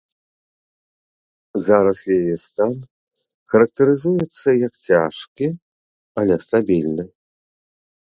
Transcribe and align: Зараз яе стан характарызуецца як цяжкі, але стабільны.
Зараз 1.67 1.99
яе 2.17 2.35
стан 2.45 2.73
характарызуецца 3.53 4.49
як 4.67 4.73
цяжкі, 4.91 5.47
але 6.25 6.33
стабільны. 6.51 7.03